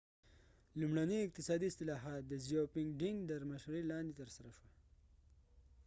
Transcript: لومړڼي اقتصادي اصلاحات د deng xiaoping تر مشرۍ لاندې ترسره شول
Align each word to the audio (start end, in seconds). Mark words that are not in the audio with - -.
لومړڼي 0.79 1.17
اقتصادي 1.21 1.67
اصلاحات 1.69 2.21
د 2.27 2.27
deng 2.35 2.43
xiaoping 2.47 2.89
تر 3.29 3.41
مشرۍ 3.51 3.81
لاندې 3.91 4.13
ترسره 4.19 4.49
شول 4.57 4.71